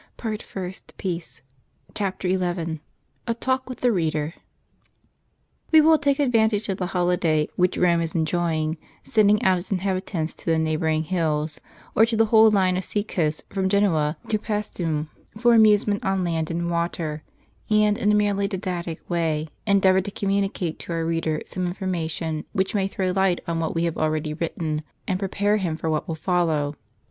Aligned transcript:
Peter 0.17 0.47
and 0.65 0.83
Marcellin. 1.03 1.21
CHAPTER 1.93 2.27
XI. 2.29 2.79
A 3.27 3.33
TALK 3.35 3.69
WITH 3.69 3.81
THE 3.81 3.91
READER. 3.91 4.33
^E 5.71 5.83
will 5.83 5.99
take 5.99 6.17
advantage 6.17 6.69
of 6.69 6.79
the 6.79 6.87
holiday 6.87 7.47
^Yhich 7.55 7.77
Eome 7.79 8.01
is 8.01 8.15
enjoying, 8.15 8.77
sending 9.03 9.43
out 9.43 9.59
its 9.59 9.71
inhabitants 9.71 10.33
to 10.33 10.45
the 10.47 10.57
neighboring 10.57 11.03
hills, 11.03 11.61
or 11.93 12.07
to 12.07 12.17
the 12.17 12.25
whole 12.25 12.49
line 12.49 12.77
of 12.77 12.83
sea 12.83 13.03
coast 13.03 13.43
from 13.51 13.69
Genoa 13.69 14.17
to 14.27 14.39
Pajstinn, 14.39 15.07
for 15.37 15.53
amusement 15.53 16.03
on 16.03 16.23
land 16.23 16.49
and 16.49 16.63
w^ater: 16.63 17.21
and, 17.69 17.95
in 17.95 18.11
a 18.11 18.15
merely 18.15 18.49
didac 18.49 18.85
tic 18.85 19.07
way, 19.07 19.49
endeavor 19.67 20.01
to 20.01 20.09
communicate 20.09 20.79
to 20.79 20.93
our 20.93 21.05
reader 21.05 21.41
some 21.45 21.67
information, 21.67 22.43
which 22.53 22.73
may 22.73 22.87
throw 22.87 23.11
light 23.11 23.39
on 23.47 23.59
what 23.59 23.75
w^e 23.75 23.83
have 23.83 23.99
already 23.99 24.33
w^ritten, 24.33 24.81
and 25.07 25.19
prepare 25.19 25.57
him 25.57 25.77
for 25.77 25.91
what 25.91 26.07
will 26.07 26.15
follow. 26.15 26.75